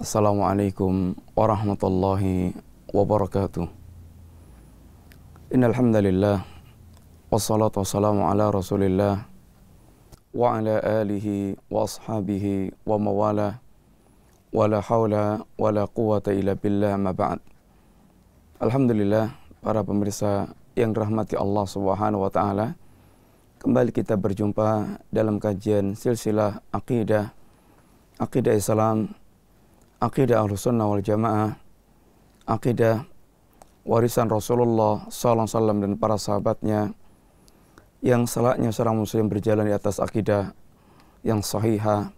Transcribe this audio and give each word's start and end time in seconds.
Assalamualaikum 0.00 1.12
warahmatullahi 1.36 2.56
wabarakatuh. 2.88 3.68
Innal 5.52 5.76
hamdalillah 5.76 6.40
wassalatu 7.28 7.84
wassalamu 7.84 8.24
ala 8.24 8.48
Rasulillah 8.48 9.28
wa 10.32 10.56
ala 10.56 10.80
alihi 11.04 11.52
wa 11.68 11.84
ashabihi 11.84 12.72
wa 12.88 12.96
mawala 12.96 13.60
wala 14.48 14.80
haula 14.80 15.44
wala 15.60 15.84
quwata 15.84 16.32
illa 16.32 16.56
billah 16.56 16.96
ma 16.96 17.12
ba'd. 17.12 17.44
Alhamdulillah 18.56 19.36
para 19.60 19.84
pemirsa 19.84 20.48
yang 20.80 20.96
dirahmati 20.96 21.36
Allah 21.36 21.68
Subhanahu 21.68 22.24
wa 22.24 22.32
taala. 22.32 22.72
Kembali 23.60 23.92
kita 23.92 24.16
berjumpa 24.16 24.96
dalam 25.12 25.36
kajian 25.36 25.92
silsilah 25.92 26.64
akidah 26.72 27.36
akidah 28.16 28.56
Islam 28.56 29.19
akidah 30.00 30.40
Ahlus 30.40 30.64
Sunnah 30.64 30.88
wal 30.88 31.04
Jamaah, 31.04 31.60
akidah 32.48 33.04
warisan 33.84 34.32
Rasulullah 34.32 35.04
sallallahu 35.12 35.44
alaihi 35.44 35.54
wasallam 35.54 35.78
dan 35.84 35.92
para 36.00 36.16
sahabatnya 36.16 36.80
yang 38.00 38.24
salahnya 38.24 38.72
seorang 38.72 38.96
muslim 38.96 39.28
berjalan 39.28 39.68
di 39.68 39.76
atas 39.76 40.00
akidah 40.00 40.56
yang 41.20 41.44
sahihah 41.44 42.16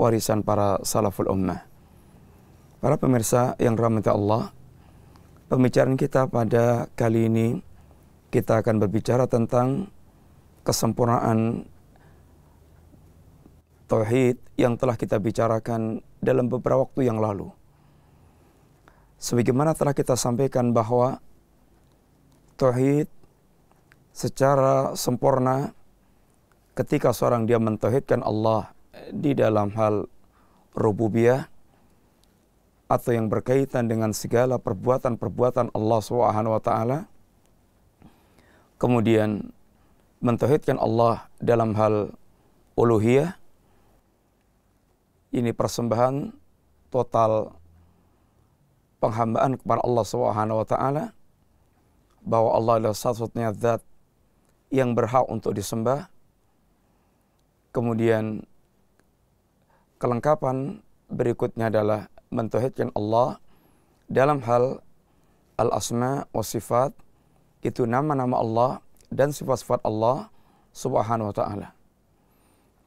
warisan 0.00 0.40
para 0.40 0.80
salaful 0.80 1.28
ummah. 1.28 1.68
Para 2.80 2.96
pemirsa 2.96 3.52
yang 3.60 3.76
rahmati 3.76 4.08
Allah, 4.08 4.56
pembicaraan 5.52 6.00
kita 6.00 6.24
pada 6.32 6.88
kali 6.96 7.28
ini 7.28 7.60
kita 8.32 8.64
akan 8.64 8.80
berbicara 8.80 9.28
tentang 9.28 9.92
kesempurnaan 10.64 11.68
tauhid 13.92 14.40
yang 14.56 14.80
telah 14.80 14.96
kita 14.96 15.20
bicarakan 15.20 16.00
dalam 16.20 16.52
beberapa 16.52 16.84
waktu 16.86 17.08
yang 17.08 17.18
lalu. 17.18 17.48
Sebagaimana 19.20 19.76
telah 19.76 19.92
kita 19.92 20.16
sampaikan 20.16 20.72
bahwa 20.72 21.20
tauhid 22.56 23.08
secara 24.12 24.96
sempurna 24.96 25.72
ketika 26.76 27.12
seorang 27.12 27.48
dia 27.48 27.56
mentauhidkan 27.56 28.20
Allah 28.20 28.72
di 29.12 29.32
dalam 29.32 29.72
hal 29.76 30.08
rububiyah 30.76 31.48
atau 32.90 33.10
yang 33.16 33.32
berkaitan 33.32 33.88
dengan 33.88 34.12
segala 34.12 34.60
perbuatan-perbuatan 34.60 35.72
Allah 35.72 36.00
Subhanahu 36.04 36.56
wa 36.58 36.62
taala 36.62 36.98
kemudian 38.76 39.52
mentauhidkan 40.20 40.76
Allah 40.76 41.32
dalam 41.40 41.72
hal 41.76 42.12
uluhiyah 42.76 43.39
ini 45.30 45.54
persembahan 45.54 46.34
total 46.90 47.54
penghambaan 48.98 49.56
kepada 49.56 49.80
Allah 49.86 50.04
Subhanahu 50.04 50.60
wa 50.60 50.66
taala 50.66 51.04
bahwa 52.20 52.50
Allah 52.52 52.74
adalah 52.82 52.98
satu-satunya 52.98 53.50
zat 53.56 53.82
yang 54.68 54.92
berhak 54.92 55.24
untuk 55.26 55.56
disembah. 55.56 56.10
Kemudian 57.70 58.44
kelengkapan 60.02 60.82
berikutnya 61.06 61.70
adalah 61.70 62.10
mentauhidkan 62.30 62.90
Allah 62.94 63.38
dalam 64.10 64.42
hal 64.42 64.82
al-asma 65.54 66.26
wa 66.34 66.42
sifat 66.42 66.90
itu 67.62 67.86
nama-nama 67.86 68.40
Allah 68.40 68.70
dan 69.12 69.30
sifat-sifat 69.30 69.82
Allah 69.86 70.30
Subhanahu 70.74 71.30
wa 71.30 71.34
taala. 71.34 71.68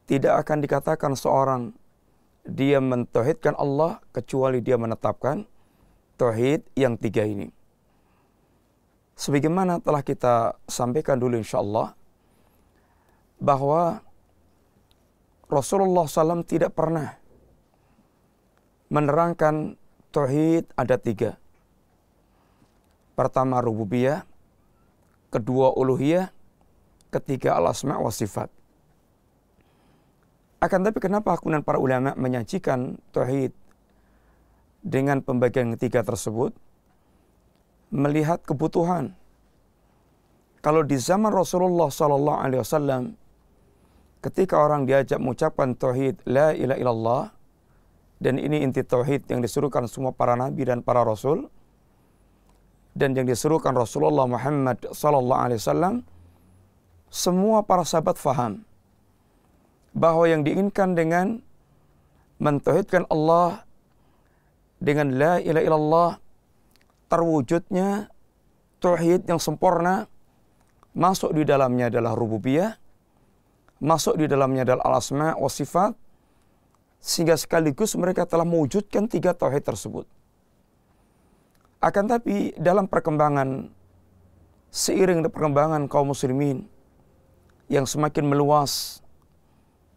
Tidak 0.04 0.34
akan 0.36 0.60
dikatakan 0.60 1.16
seorang 1.16 1.72
dia 2.44 2.78
mentauhidkan 2.78 3.56
Allah 3.56 4.04
kecuali 4.12 4.60
dia 4.60 4.76
menetapkan 4.76 5.48
tauhid 6.20 6.68
yang 6.76 7.00
tiga 7.00 7.24
ini. 7.24 7.48
Sebagaimana 9.16 9.80
telah 9.80 10.02
kita 10.04 10.58
sampaikan 10.68 11.16
dulu 11.16 11.40
insya 11.40 11.62
Allah 11.62 11.96
bahwa 13.40 14.02
Rasulullah 15.48 16.04
SAW 16.08 16.42
tidak 16.44 16.74
pernah 16.74 17.14
menerangkan 18.90 19.78
tauhid 20.10 20.68
ada 20.74 20.96
tiga. 20.98 21.38
Pertama 23.14 23.62
rububiyah, 23.62 24.26
kedua 25.30 25.70
uluhiyah, 25.78 26.34
ketiga 27.14 27.54
al-asma 27.54 28.02
wa 28.02 28.10
sifat. 28.10 28.50
Akan 30.64 30.80
tapi 30.80 30.96
kenapa 30.96 31.36
kemudian 31.36 31.60
para 31.60 31.76
ulama 31.76 32.16
menyajikan 32.16 32.96
tauhid 33.12 33.52
dengan 34.80 35.20
pembagian 35.20 35.76
ketiga 35.76 36.00
tersebut? 36.00 36.56
Melihat 37.92 38.40
kebutuhan. 38.48 39.12
Kalau 40.64 40.80
di 40.80 40.96
zaman 40.96 41.28
Rasulullah 41.28 41.92
Sallallahu 41.92 42.40
Alaihi 42.40 42.64
Wasallam, 42.64 43.12
ketika 44.24 44.56
orang 44.56 44.88
diajak 44.88 45.20
mengucapkan 45.20 45.76
tauhid 45.76 46.24
la 46.24 46.56
ilaha 46.56 46.80
illallah 46.80 47.24
dan 48.24 48.40
ini 48.40 48.64
inti 48.64 48.80
tauhid 48.80 49.28
yang 49.28 49.44
disuruhkan 49.44 49.84
semua 49.84 50.16
para 50.16 50.32
nabi 50.32 50.64
dan 50.64 50.80
para 50.80 51.04
rasul 51.04 51.52
dan 52.96 53.12
yang 53.12 53.28
disuruhkan 53.28 53.76
Rasulullah 53.76 54.24
Muhammad 54.24 54.80
Sallallahu 54.80 55.42
Alaihi 55.44 55.60
Wasallam, 55.60 55.94
semua 57.12 57.60
para 57.60 57.84
sahabat 57.84 58.16
faham 58.16 58.64
bahwa 59.94 60.26
yang 60.26 60.42
diinginkan 60.42 60.98
dengan 60.98 61.38
mentauhidkan 62.42 63.06
Allah 63.08 63.62
dengan 64.82 65.14
la 65.14 65.38
ilaha 65.38 65.64
illallah 65.64 66.10
terwujudnya 67.08 68.10
tauhid 68.82 69.24
yang 69.30 69.38
sempurna 69.38 70.10
masuk 70.92 71.30
di 71.32 71.46
dalamnya 71.46 71.88
adalah 71.88 72.12
rububiyah 72.18 72.74
masuk 73.84 74.16
di 74.16 74.24
dalamnya 74.24 74.64
adalah 74.64 74.82
al-asma 74.88 75.36
wa 75.36 75.50
sifat 75.52 75.92
sehingga 77.04 77.36
sekaligus 77.36 77.92
mereka 78.00 78.24
telah 78.24 78.48
mewujudkan 78.48 79.04
tiga 79.04 79.36
tauhid 79.36 79.60
tersebut. 79.60 80.08
Akan 81.84 82.08
tapi 82.08 82.56
dalam 82.56 82.88
perkembangan 82.88 83.68
seiring 84.72 85.20
perkembangan 85.28 85.84
kaum 85.84 86.16
muslimin 86.16 86.64
yang 87.68 87.84
semakin 87.84 88.24
meluas 88.24 89.03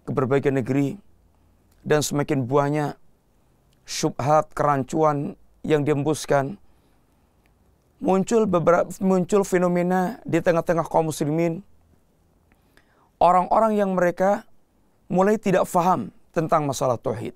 ke 0.07 0.11
berbagai 0.15 0.55
negeri 0.55 0.95
dan 1.83 1.99
semakin 1.99 2.47
banyak 2.47 2.95
syubhat 3.83 4.55
kerancuan 4.55 5.35
yang 5.67 5.83
diembuskan 5.83 6.55
muncul 7.99 8.47
beberapa 8.47 8.87
muncul 9.03 9.43
fenomena 9.43 10.23
di 10.23 10.39
tengah-tengah 10.39 10.87
kaum 10.87 11.11
muslimin. 11.11 11.59
Orang-orang 13.17 13.75
yang 13.75 13.97
mereka 13.97 14.45
mulai 15.09 15.41
tidak 15.41 15.65
faham 15.65 16.13
tentang 16.31 16.69
masalah 16.69 17.01
tauhid. 17.01 17.33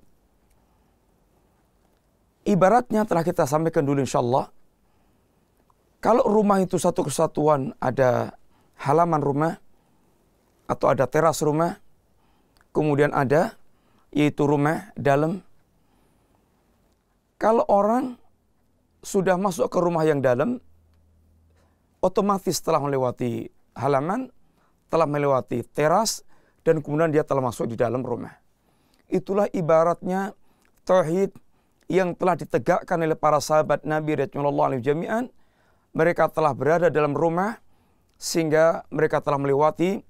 Ibaratnya 2.46 3.02
telah 3.02 3.26
kita 3.26 3.44
sampaikan 3.44 3.82
dulu 3.82 4.02
insyaallah 4.02 4.50
kalau 6.02 6.26
rumah 6.26 6.62
itu 6.62 6.78
satu 6.78 7.06
kesatuan 7.06 7.74
ada 7.82 8.34
halaman 8.78 9.22
rumah 9.22 9.52
atau 10.66 10.90
ada 10.90 11.06
teras 11.06 11.42
rumah 11.42 11.81
kemudian 12.72 13.12
ada 13.12 13.56
yaitu 14.12 14.44
rumah 14.44 14.92
dalam. 14.96 15.40
Kalau 17.40 17.64
orang 17.68 18.20
sudah 19.02 19.34
masuk 19.40 19.72
ke 19.72 19.78
rumah 19.80 20.04
yang 20.06 20.22
dalam, 20.22 20.62
otomatis 21.98 22.60
telah 22.62 22.78
melewati 22.78 23.50
halaman, 23.74 24.30
telah 24.92 25.08
melewati 25.08 25.64
teras, 25.74 26.22
dan 26.62 26.78
kemudian 26.84 27.10
dia 27.10 27.26
telah 27.26 27.42
masuk 27.42 27.72
di 27.72 27.76
dalam 27.76 28.04
rumah. 28.04 28.38
Itulah 29.10 29.50
ibaratnya 29.50 30.36
tauhid 30.86 31.34
yang 31.90 32.14
telah 32.14 32.38
ditegakkan 32.38 32.96
oleh 33.02 33.18
para 33.18 33.42
sahabat 33.42 33.82
Nabi 33.82 34.16
Rasulullah 34.16 34.72
alaihi 34.72 34.86
jami'an. 34.86 35.24
Mereka 35.92 36.32
telah 36.32 36.56
berada 36.56 36.88
dalam 36.88 37.12
rumah 37.12 37.60
sehingga 38.16 38.86
mereka 38.88 39.20
telah 39.20 39.36
melewati 39.36 40.00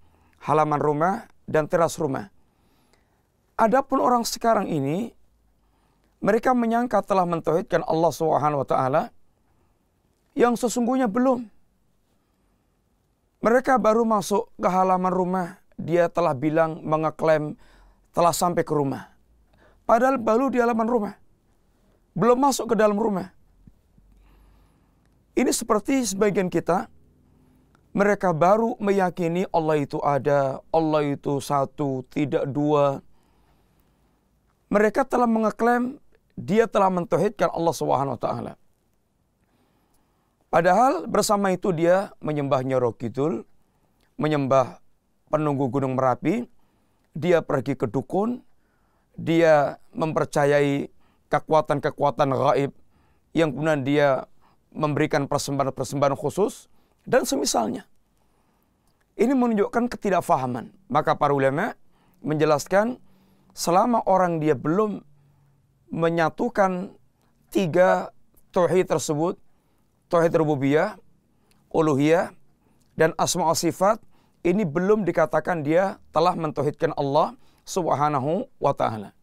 halaman 0.46 0.78
rumah 0.78 1.14
dan 1.48 1.66
teras 1.66 1.98
rumah. 1.98 2.30
Adapun 3.62 4.02
orang 4.02 4.26
sekarang 4.26 4.66
ini 4.66 5.14
mereka 6.18 6.50
menyangka 6.50 6.98
telah 7.06 7.22
mentauhidkan 7.22 7.86
Allah 7.86 8.10
Subhanahu 8.10 8.66
wa 8.66 8.66
taala 8.66 9.02
yang 10.34 10.58
sesungguhnya 10.58 11.06
belum. 11.06 11.46
Mereka 13.38 13.78
baru 13.78 14.02
masuk 14.02 14.50
ke 14.58 14.66
halaman 14.66 15.14
rumah, 15.14 15.62
dia 15.78 16.10
telah 16.10 16.34
bilang 16.34 16.82
mengeklaim 16.82 17.54
telah 18.10 18.34
sampai 18.34 18.66
ke 18.66 18.74
rumah. 18.74 19.14
Padahal 19.86 20.18
baru 20.18 20.50
di 20.50 20.58
halaman 20.58 20.86
rumah. 20.90 21.14
Belum 22.18 22.38
masuk 22.38 22.74
ke 22.74 22.76
dalam 22.78 22.98
rumah. 22.98 23.30
Ini 25.38 25.54
seperti 25.54 26.02
sebagian 26.02 26.50
kita 26.50 26.90
mereka 27.94 28.34
baru 28.34 28.74
meyakini 28.82 29.46
Allah 29.54 29.78
itu 29.78 30.02
ada, 30.02 30.58
Allah 30.74 31.02
itu 31.06 31.38
satu, 31.38 32.02
tidak 32.10 32.48
dua, 32.50 33.04
mereka 34.72 35.04
telah 35.04 35.28
mengeklaim 35.28 36.00
dia 36.32 36.64
telah 36.64 36.88
mentauhidkan 36.88 37.52
Allah 37.52 37.74
Subhanahu 37.76 38.16
wa 38.16 38.20
taala. 38.20 38.52
Padahal 40.48 41.04
bersama 41.04 41.52
itu 41.52 41.76
dia 41.76 42.16
menyembah 42.24 42.64
Nyoro 42.64 42.96
Kidul, 42.96 43.44
menyembah 44.16 44.80
penunggu 45.28 45.68
Gunung 45.68 45.96
Merapi, 45.96 46.48
dia 47.12 47.44
pergi 47.44 47.76
ke 47.76 47.84
dukun, 47.84 48.40
dia 49.16 49.76
mempercayai 49.92 50.88
kekuatan-kekuatan 51.28 52.32
gaib 52.32 52.72
yang 53.36 53.52
kemudian 53.52 53.84
dia 53.84 54.08
memberikan 54.72 55.28
persembahan-persembahan 55.28 56.16
khusus 56.16 56.68
dan 57.04 57.28
semisalnya. 57.28 57.84
Ini 59.16 59.36
menunjukkan 59.36 59.92
ketidakfahaman. 59.92 60.72
Maka 60.88 61.16
para 61.16 61.36
ulama 61.36 61.76
menjelaskan 62.24 62.96
selama 63.52 64.04
orang 64.08 64.40
dia 64.40 64.56
belum 64.56 65.04
menyatukan 65.92 66.92
tiga 67.52 68.12
tauhid 68.52 68.88
tersebut, 68.88 69.36
tauhid 70.08 70.32
rububiyah, 70.36 70.96
uluhiyah, 71.72 72.32
dan 72.96 73.16
asma 73.16 73.48
sifat 73.56 74.00
ini 74.42 74.66
belum 74.66 75.06
dikatakan 75.06 75.62
dia 75.62 76.00
telah 76.10 76.34
mentauhidkan 76.34 76.92
Allah 76.98 77.36
Subhanahu 77.62 78.48
wa 78.58 78.72
taala. 78.74 79.14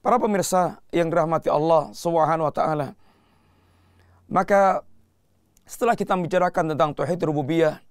Para 0.00 0.16
pemirsa 0.20 0.80
yang 0.92 1.08
dirahmati 1.08 1.48
Allah 1.48 1.92
Subhanahu 1.96 2.48
wa 2.48 2.54
taala. 2.54 2.88
Maka 4.30 4.84
setelah 5.66 5.98
kita 5.98 6.14
bicarakan 6.14 6.74
tentang 6.74 6.90
tauhid 6.94 7.20
rububiyah, 7.24 7.82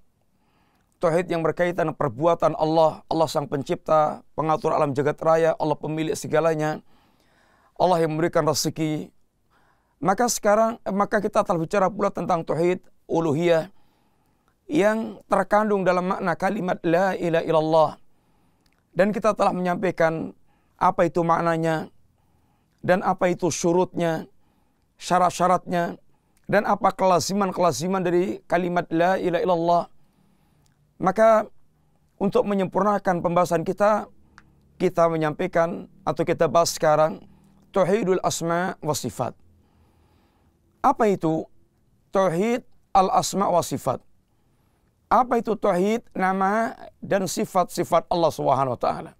tauhid 0.99 1.31
yang 1.31 1.41
berkaitan 1.41 1.95
perbuatan 1.95 2.53
Allah, 2.59 3.01
Allah 3.07 3.27
sang 3.31 3.47
pencipta, 3.47 4.21
pengatur 4.35 4.75
alam 4.75 4.91
jagat 4.91 5.17
raya, 5.23 5.55
Allah 5.55 5.79
pemilik 5.79 6.13
segalanya, 6.13 6.83
Allah 7.79 8.03
yang 8.03 8.13
memberikan 8.13 8.43
rezeki, 8.43 9.09
maka 10.03 10.27
sekarang 10.31 10.79
maka 10.87 11.19
kita 11.19 11.43
telah 11.43 11.59
bicara 11.59 11.87
pula 11.91 12.11
tentang 12.11 12.43
tauhid 12.43 12.83
uluhiyah 13.07 13.71
yang 14.69 15.19
terkandung 15.27 15.83
dalam 15.83 16.07
makna 16.07 16.35
kalimat 16.39 16.79
la 16.85 17.15
ilaha 17.19 17.43
illallah. 17.43 17.91
Dan 18.93 19.15
kita 19.15 19.31
telah 19.35 19.55
menyampaikan 19.55 20.35
apa 20.79 21.07
itu 21.07 21.23
maknanya 21.23 21.91
dan 22.79 23.03
apa 23.03 23.31
itu 23.31 23.51
syurutnya, 23.51 24.27
syarat-syaratnya 24.99 25.99
dan 26.47 26.63
apa 26.63 26.95
kelaziman-kelaziman 26.95 28.01
dari 28.03 28.39
kalimat 28.47 28.87
la 28.91 29.19
ilaha 29.19 29.43
illallah. 29.43 29.83
Maka 30.99 31.47
untuk 32.19 32.43
menyempurnakan 32.43 33.23
pembahasan 33.23 33.63
kita, 33.63 34.11
kita 34.75 35.07
menyampaikan 35.07 35.87
atau 36.03 36.27
kita 36.27 36.51
bahas 36.51 36.75
sekarang 36.75 37.23
tauhidul 37.71 38.19
asma 38.19 38.75
wa 38.83 38.91
sifat. 38.91 39.31
Apa 40.83 41.11
itu 41.11 41.47
tauhid 42.11 42.63
al-asma 42.95 43.47
wa 43.47 43.63
sifat? 43.63 43.99
Apa 45.09 45.41
itu 45.41 45.55
tauhid 45.57 46.05
nama 46.13 46.75
dan 47.01 47.25
sifat-sifat 47.25 48.07
Allah 48.11 48.31
Subhanahu 48.31 48.77
wa 48.77 48.81
taala? 48.81 49.11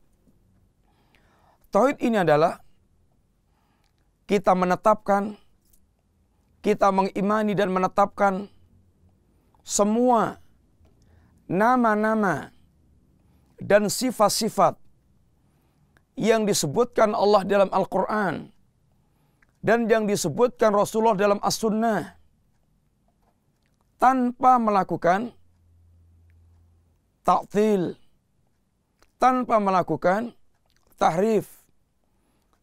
Tauhid 1.73 1.97
ini 2.03 2.19
adalah 2.19 2.61
kita 4.29 4.53
menetapkan 4.53 5.33
kita 6.59 6.91
mengimani 6.91 7.55
dan 7.55 7.71
menetapkan 7.71 8.51
semua 9.63 10.43
nama-nama 11.49 12.53
dan 13.57 13.89
sifat-sifat 13.89 14.77
yang 16.13 16.45
disebutkan 16.45 17.11
Allah 17.17 17.41
dalam 17.41 17.73
Al-Quran 17.73 18.53
dan 19.59 19.89
yang 19.89 20.05
disebutkan 20.05 20.71
Rasulullah 20.71 21.17
dalam 21.17 21.41
As-Sunnah 21.41 22.15
tanpa 23.99 24.55
melakukan 24.61 25.35
taktil, 27.25 27.99
tanpa 29.19 29.59
melakukan 29.59 30.31
tahrif, 30.95 31.59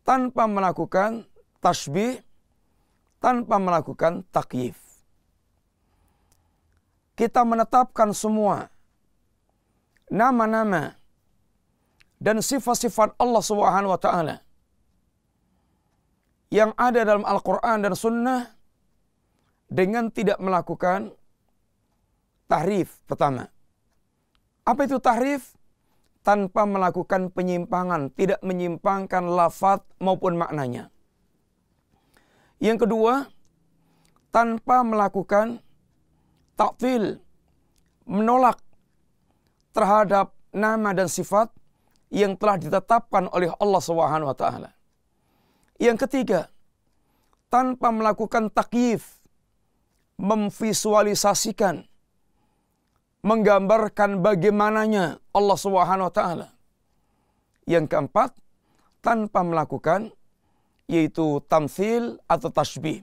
tanpa 0.06 0.49
melakukan 0.49 1.29
tasbih, 1.61 2.25
tanpa 3.21 3.59
melakukan 3.59 4.25
takyif. 4.32 4.79
Kita 7.17 7.43
menetapkan 7.43 8.12
semua 8.12 8.75
nama-nama 10.12 10.94
dan 12.17 12.41
sifat-sifat 12.41 13.19
Allah 13.20 13.43
Subhanahu 13.43 13.93
wa 13.93 14.00
taala 14.00 14.37
yang 16.49 16.70
ada 16.79 17.03
dalam 17.03 17.26
Al-Quran 17.26 17.79
dan 17.82 17.94
Sunnah 17.99 18.43
dengan 19.67 20.08
tidak 20.14 20.38
melakukan 20.38 21.11
tahrif 22.47 23.03
pertama. 23.05 23.50
Apa 24.67 24.87
itu 24.87 24.99
tahrif? 25.03 25.55
Tanpa 26.26 26.67
melakukan 26.67 27.31
penyimpangan, 27.31 28.11
tidak 28.11 28.43
menyimpangkan 28.43 29.31
lafaz 29.31 29.79
maupun 30.03 30.35
maknanya. 30.35 30.91
Yang 32.58 32.82
kedua, 32.82 33.31
tanpa 34.35 34.82
melakukan 34.82 35.62
takfil, 36.58 37.23
menolak 38.11 38.58
terhadap 39.76 40.32
nama 40.56 40.96
dan 40.96 41.05
sifat 41.05 41.52
yang 42.08 42.32
telah 42.40 42.56
ditetapkan 42.56 43.28
oleh 43.28 43.52
Allah 43.61 43.82
Subhanahu 43.84 44.32
wa 44.32 44.37
taala. 44.37 44.73
Yang 45.76 46.08
ketiga, 46.08 46.49
tanpa 47.52 47.93
melakukan 47.93 48.49
takyif, 48.49 49.20
memvisualisasikan, 50.17 51.84
menggambarkan 53.20 54.25
bagaimananya 54.25 55.20
Allah 55.37 55.58
Subhanahu 55.61 56.08
wa 56.08 56.14
taala. 56.14 56.49
Yang 57.69 57.93
keempat, 57.93 58.32
tanpa 59.05 59.44
melakukan 59.44 60.08
yaitu 60.87 61.43
tamsil 61.50 62.22
atau 62.31 62.49
tasbih, 62.49 63.02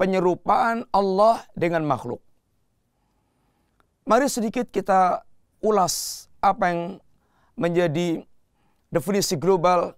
penyerupaan 0.00 0.88
Allah 0.90 1.44
dengan 1.52 1.84
makhluk. 1.84 2.24
Mari 4.08 4.28
sedikit 4.28 4.68
kita 4.72 5.24
ulas 5.64 6.28
apa 6.44 6.68
yang 6.68 6.80
menjadi 7.56 8.20
definisi 8.92 9.40
global 9.40 9.96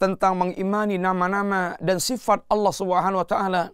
tentang 0.00 0.40
mengimani 0.40 0.96
nama-nama 0.96 1.76
dan 1.84 2.00
sifat 2.00 2.40
Allah 2.48 2.72
Subhanahu 2.72 3.20
wa 3.20 3.28
taala 3.28 3.64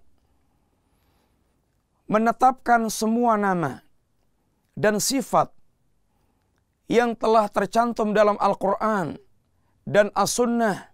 menetapkan 2.11 2.90
semua 2.90 3.38
nama 3.38 3.81
dan 4.75 4.99
sifat 4.99 5.54
yang 6.90 7.16
telah 7.16 7.49
tercantum 7.49 8.12
dalam 8.12 8.37
Al-Qur'an 8.37 9.16
dan 9.88 10.12
As-Sunnah. 10.12 10.93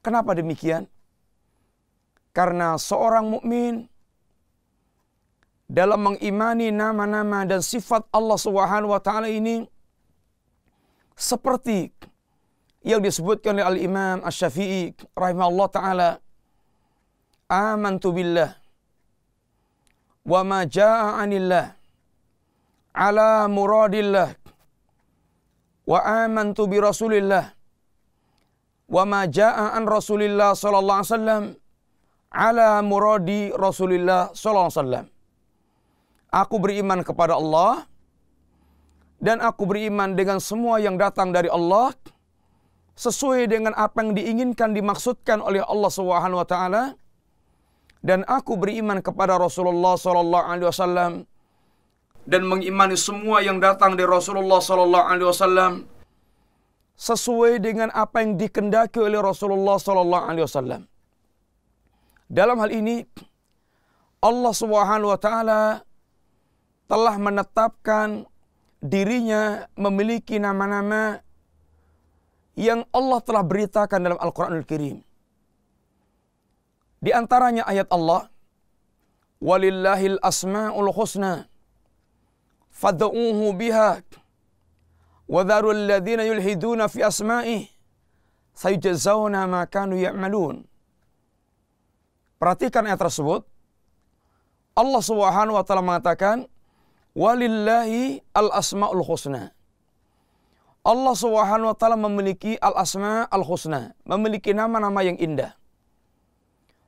Kenapa 0.00 0.32
demikian? 0.32 0.88
Karena 2.32 2.76
seorang 2.80 3.28
mukmin 3.28 3.88
dalam 5.68 6.00
mengimani 6.12 6.68
nama-nama 6.68 7.48
dan 7.48 7.64
sifat 7.64 8.04
Allah 8.12 8.36
Subhanahu 8.36 8.92
wa 8.92 9.00
taala 9.00 9.28
ini 9.32 9.64
seperti 11.16 11.88
yang 12.84 13.00
disebutkan 13.00 13.56
oleh 13.56 13.64
Al-Imam 13.64 14.20
Asy-Syafi'i 14.20 14.92
rahimahullah 15.16 15.68
taala 15.72 16.08
amantu 17.48 18.12
billah 18.12 18.52
wa 20.24 20.40
ma 20.44 20.60
jaa 20.68 21.16
'anillah 21.20 21.72
ala 22.92 23.48
muradillah 23.48 24.36
wa 25.84 25.98
amantu 26.24 26.68
bi 26.68 26.76
rasulillah 26.80 27.44
wa 28.88 29.02
ma 29.04 29.20
jaa 29.26 29.72
an 29.76 29.84
rasulillah 29.88 30.52
sallallahu 30.52 31.00
alaihi 31.00 31.12
wasallam 31.12 31.44
ala 32.30 32.68
muradi 32.84 33.42
rasulillah 33.66 34.32
sallallahu 34.36 34.68
alaihi 34.68 34.80
wasallam 34.80 35.06
aku 36.34 36.58
beriman 36.58 37.06
kepada 37.06 37.38
Allah 37.38 37.86
dan 39.22 39.38
aku 39.38 39.62
beriman 39.70 40.18
dengan 40.18 40.42
semua 40.42 40.82
yang 40.82 40.98
datang 40.98 41.30
dari 41.30 41.46
Allah 41.46 41.94
sesuai 42.98 43.46
dengan 43.46 43.72
apa 43.78 44.02
yang 44.02 44.12
diinginkan 44.18 44.74
dimaksudkan 44.74 45.38
oleh 45.38 45.62
Allah 45.62 45.90
Subhanahu 45.98 46.42
wa 46.42 46.48
taala 46.52 46.82
dan 48.02 48.26
aku 48.26 48.58
beriman 48.58 48.98
kepada 49.06 49.38
Rasulullah 49.38 49.94
sallallahu 49.94 50.46
alaihi 50.50 50.68
wasallam 50.68 51.12
dan 52.26 52.42
mengimani 52.50 52.98
semua 52.98 53.40
yang 53.46 53.62
datang 53.62 53.94
dari 53.94 54.10
Rasulullah 54.10 54.58
sallallahu 54.58 55.06
alaihi 55.10 55.28
wasallam 55.30 55.72
sesuai 56.94 57.58
dengan 57.62 57.88
apa 57.90 58.22
yang 58.22 58.38
dikendaki 58.42 58.98
oleh 59.02 59.18
Rasulullah 59.18 59.76
sallallahu 59.82 60.24
alaihi 60.30 60.46
wasallam. 60.46 60.82
Dalam 62.30 62.56
hal 62.62 62.70
ini 62.70 63.02
Allah 64.22 64.52
Subhanahu 64.54 65.10
wa 65.12 65.18
taala 65.18 65.60
telah 66.84 67.16
menetapkan 67.16 68.28
dirinya 68.84 69.64
memiliki 69.80 70.36
nama-nama 70.36 71.24
yang 72.54 72.86
Allah 72.94 73.18
telah 73.24 73.42
beritakan 73.42 73.98
dalam 73.98 74.18
Al-Quranul 74.20 74.62
Al 74.62 74.68
Karim. 74.68 74.96
Di 77.04 77.10
antaranya 77.12 77.66
ayat 77.68 77.90
Allah, 77.92 78.30
Walillahil 79.44 80.16
asma'ul 80.24 80.88
husna, 80.88 81.44
fad'uhu 82.72 83.52
biha, 83.52 84.00
wadharu 85.28 85.74
alladhina 85.74 86.24
yulhiduna 86.24 86.88
fi 86.88 87.04
asma'ih, 87.04 87.68
sayujazawna 88.56 89.44
ma 89.44 89.68
kanu 89.68 90.00
ya'malun. 90.00 90.64
Perhatikan 92.40 92.88
ayat 92.88 93.00
tersebut. 93.00 93.44
Allah 94.74 95.02
Subhanahu 95.04 95.60
wa 95.60 95.64
taala 95.66 95.84
mengatakan, 95.84 96.48
"Walillahi 97.14 98.20
al-asmaul 98.34 99.02
husna." 99.06 99.54
Allah 100.84 101.14
Subhanahu 101.16 101.72
wa 101.72 101.76
taala 101.80 101.96
memiliki 101.96 102.60
al-asma 102.60 103.24
al-husna, 103.32 103.96
memiliki 104.04 104.52
nama-nama 104.52 105.00
yang 105.00 105.16
indah. 105.16 105.56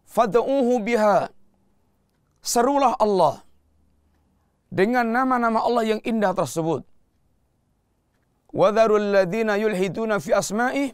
Fad'uhu 0.04 0.84
biha. 0.84 1.32
Serulah 2.44 2.94
Allah 3.00 3.42
dengan 4.70 5.08
nama-nama 5.08 5.64
Allah 5.64 5.96
yang 5.96 6.00
indah 6.04 6.36
tersebut. 6.36 6.84
Wadharul 8.52 9.16
ladhina 9.16 9.56
yulhiduna 9.56 10.20
fi 10.20 10.30
asma'i 10.36 10.92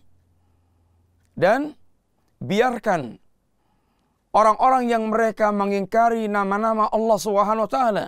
dan 1.37 1.75
biarkan 2.39 3.19
orang-orang 4.33 4.89
yang 4.89 5.11
mereka 5.11 5.51
mengingkari 5.51 6.31
nama-nama 6.31 6.87
Allah 6.89 7.19
Subhanahu 7.19 7.67
wa 7.67 7.71
taala. 7.71 8.05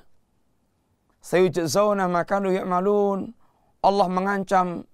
Sayujzauna 1.25 2.05
makanu 2.05 2.53
ya'malun. 2.53 3.33
Allah 3.81 4.07
mengancam 4.13 4.85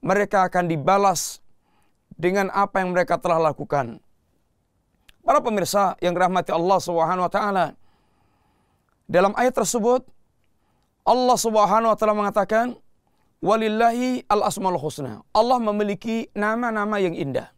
mereka 0.00 0.48
akan 0.48 0.64
dibalas 0.64 1.44
dengan 2.16 2.48
apa 2.48 2.80
yang 2.80 2.96
mereka 2.96 3.20
telah 3.20 3.52
lakukan. 3.52 4.00
Para 5.22 5.44
pemirsa 5.44 5.94
yang 6.00 6.16
dirahmati 6.16 6.50
Allah 6.50 6.78
Subhanahu 6.80 7.28
wa 7.28 7.32
taala. 7.32 7.66
Dalam 9.04 9.36
ayat 9.36 9.52
tersebut 9.52 10.08
Allah 11.04 11.36
Subhanahu 11.36 11.92
wa 11.92 11.96
taala 12.00 12.16
mengatakan 12.16 12.72
walillahi 13.44 14.24
al-asmaul 14.32 14.80
husna. 14.80 15.20
Allah 15.36 15.60
memiliki 15.60 16.32
nama-nama 16.32 16.96
yang 16.96 17.12
indah. 17.12 17.52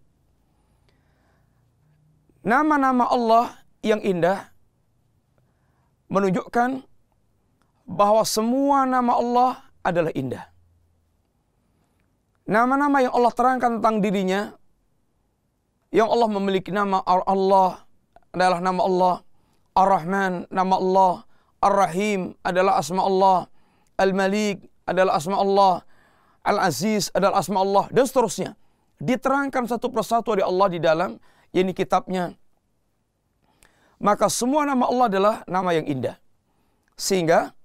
Nama-nama 2.45 3.09
Allah 3.09 3.55
yang 3.81 4.03
indah 4.05 4.51
menunjukkan 6.13 6.85
bahwa 7.85 8.25
semua 8.25 8.89
nama 8.89 9.13
Allah 9.17 9.51
adalah 9.85 10.13
indah. 10.17 10.45
Nama-nama 12.45 13.01
yang 13.01 13.13
Allah 13.17 13.33
terangkan 13.33 13.81
tentang 13.81 14.05
dirinya 14.05 14.53
yang 15.95 16.11
Allah 16.11 16.29
memiliki 16.29 16.75
nama 16.75 17.01
Allah 17.07 17.81
adalah 18.35 18.59
nama 18.61 18.83
Allah. 18.85 19.15
Ar-Rahman 19.75 20.51
nama 20.51 20.75
Allah. 20.77 21.15
Ar-Rahim 21.63 22.37
adalah 22.45 22.83
asma 22.83 23.07
Allah. 23.07 23.49
Al-Malik 23.97 24.69
adalah 24.85 25.17
asma 25.17 25.39
Allah. 25.41 25.75
Al-Aziz 26.45 27.09
adalah 27.15 27.41
asma 27.41 27.63
Allah. 27.63 27.89
Dan 27.95 28.05
seterusnya. 28.05 28.59
Diterangkan 29.01 29.71
satu 29.71 29.89
persatu 29.89 30.37
oleh 30.37 30.45
Allah 30.45 30.67
di 30.69 30.79
dalam 30.83 31.17
ini 31.55 31.71
kitabnya. 31.73 32.37
Maka 34.03 34.29
semua 34.29 34.69
nama 34.69 34.91
Allah 34.91 35.07
adalah 35.09 35.35
nama 35.49 35.71
yang 35.73 35.87
indah. 35.89 36.19
Sehingga 36.99 37.57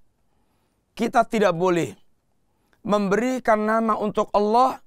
kita 1.00 1.24
tidak 1.24 1.56
boleh 1.56 1.96
memberikan 2.84 3.56
nama 3.64 3.96
untuk 3.96 4.28
Allah 4.36 4.84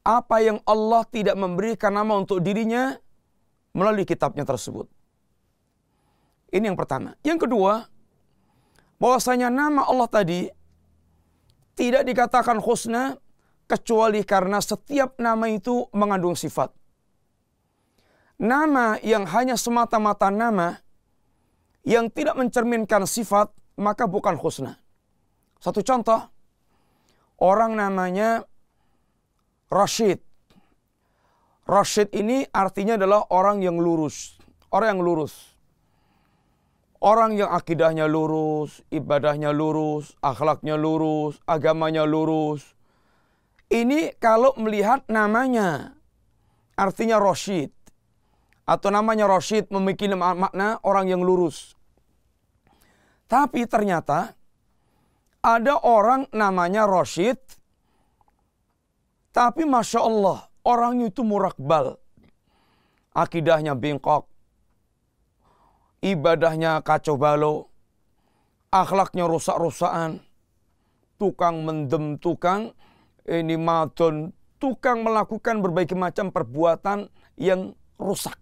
apa 0.00 0.40
yang 0.40 0.64
Allah 0.64 1.04
tidak 1.12 1.36
memberikan 1.36 1.92
nama 1.92 2.16
untuk 2.16 2.40
dirinya 2.40 2.96
melalui 3.76 4.08
kitabnya 4.08 4.48
tersebut. 4.48 4.88
Ini 6.48 6.72
yang 6.72 6.76
pertama. 6.80 7.20
Yang 7.20 7.44
kedua, 7.48 7.84
bahwasanya 8.96 9.52
nama 9.52 9.84
Allah 9.84 10.08
tadi 10.08 10.48
tidak 11.76 12.08
dikatakan 12.08 12.56
husna 12.56 13.20
kecuali 13.68 14.24
karena 14.24 14.56
setiap 14.56 15.20
nama 15.20 15.52
itu 15.52 15.84
mengandung 15.92 16.36
sifat. 16.36 16.72
Nama 18.40 18.96
yang 19.04 19.28
hanya 19.28 19.60
semata-mata 19.60 20.32
nama 20.32 20.80
yang 21.84 22.08
tidak 22.08 22.40
mencerminkan 22.40 23.04
sifat 23.04 23.52
maka 23.76 24.04
bukan 24.08 24.36
husna. 24.36 24.81
Satu 25.62 25.78
contoh, 25.86 26.18
orang 27.38 27.78
namanya 27.78 28.42
Rashid. 29.70 30.18
Rashid 31.62 32.10
ini 32.18 32.42
artinya 32.50 32.98
adalah 32.98 33.30
orang 33.30 33.62
yang 33.62 33.78
lurus. 33.78 34.42
Orang 34.74 34.98
yang 34.98 35.02
lurus. 35.06 35.54
Orang 36.98 37.38
yang 37.38 37.54
akidahnya 37.54 38.10
lurus, 38.10 38.82
ibadahnya 38.90 39.54
lurus, 39.54 40.18
akhlaknya 40.18 40.74
lurus, 40.74 41.38
agamanya 41.46 42.02
lurus. 42.10 42.66
Ini 43.70 44.18
kalau 44.18 44.58
melihat 44.58 45.06
namanya. 45.06 45.94
Artinya 46.74 47.22
Rashid. 47.22 47.70
Atau 48.66 48.90
namanya 48.90 49.30
Rashid 49.30 49.70
memiliki 49.70 50.10
makna 50.10 50.82
orang 50.82 51.06
yang 51.06 51.22
lurus. 51.22 51.78
Tapi 53.30 53.62
ternyata 53.70 54.34
ada 55.42 55.74
orang 55.82 56.30
namanya 56.30 56.86
Rashid 56.86 57.38
tapi 59.32 59.64
Masya 59.64 60.00
Allah, 60.04 60.44
orangnya 60.60 61.08
itu 61.08 61.24
murakbal. 61.24 61.96
Akidahnya 63.16 63.72
bengkok. 63.72 64.28
Ibadahnya 66.04 66.84
kacau 66.84 67.16
balau. 67.16 67.72
Akhlaknya 68.68 69.24
rusak-rusakan. 69.24 70.20
Tukang 71.16 71.64
mendem, 71.64 72.20
tukang 72.20 72.76
ini 73.24 73.56
madon. 73.56 74.36
Tukang 74.60 75.00
melakukan 75.00 75.64
berbagai 75.64 75.96
macam 75.96 76.28
perbuatan 76.28 77.08
yang 77.40 77.72
rusak. 77.96 78.36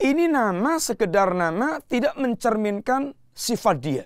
Ini 0.00 0.24
nama 0.32 0.80
sekedar 0.80 1.36
nama 1.36 1.84
tidak 1.84 2.16
mencerminkan 2.16 3.12
sifat 3.36 3.76
dia. 3.76 4.04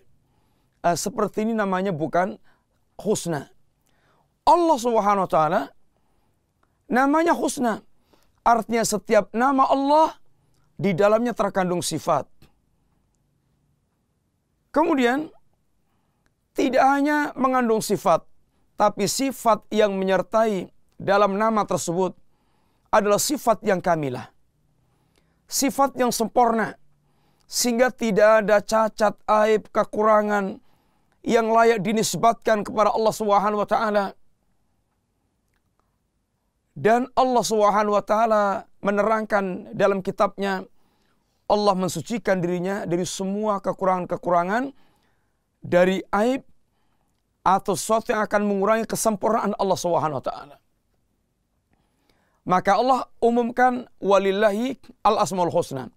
Uh, 0.84 0.92
seperti 0.92 1.48
ini 1.48 1.56
namanya 1.56 1.96
bukan 1.96 2.36
husna. 3.00 3.48
Allah 4.44 4.76
Subhanahu 4.76 5.24
wa 5.24 5.30
taala 5.32 5.62
namanya 6.92 7.32
husna. 7.32 7.80
Artinya 8.44 8.84
setiap 8.84 9.32
nama 9.32 9.64
Allah 9.64 10.12
di 10.76 10.92
dalamnya 10.92 11.32
terkandung 11.32 11.80
sifat. 11.80 12.28
Kemudian 14.68 15.32
tidak 16.52 16.84
hanya 16.84 17.32
mengandung 17.32 17.80
sifat, 17.80 18.26
tapi 18.76 19.08
sifat 19.08 19.64
yang 19.72 19.96
menyertai 19.96 20.68
dalam 21.00 21.40
nama 21.40 21.64
tersebut 21.64 22.12
adalah 22.92 23.16
sifat 23.16 23.64
yang 23.64 23.80
kamilah. 23.80 24.28
Sifat 25.48 25.96
yang 25.96 26.12
sempurna. 26.12 26.76
Sehingga 27.48 27.88
tidak 27.88 28.44
ada 28.44 28.58
cacat, 28.60 29.14
aib, 29.24 29.68
kekurangan 29.70 30.63
yang 31.24 31.48
layak 31.48 31.80
dinisbatkan 31.80 32.62
kepada 32.62 32.92
Allah 32.92 33.14
Subhanahu 33.16 33.64
wa 33.64 33.68
taala 33.68 34.04
dan 36.76 37.08
Allah 37.16 37.44
Subhanahu 37.44 37.96
wa 37.96 38.04
taala 38.04 38.68
menerangkan 38.84 39.72
dalam 39.72 40.04
kitabnya 40.04 40.68
Allah 41.48 41.74
mensucikan 41.76 42.44
dirinya 42.44 42.84
dari 42.84 43.08
semua 43.08 43.64
kekurangan-kekurangan 43.64 44.76
dari 45.64 46.04
aib 46.12 46.44
atau 47.44 47.72
sesuatu 47.72 48.12
yang 48.12 48.24
akan 48.24 48.42
mengurangi 48.44 48.84
kesempurnaan 48.84 49.56
Allah 49.56 49.78
Subhanahu 49.80 50.20
wa 50.20 50.24
taala. 50.24 50.56
Maka 52.44 52.76
Allah 52.76 53.08
umumkan 53.24 53.88
walillahi 54.00 54.76
al-asmaul 55.00 55.52
husna. 55.52 55.88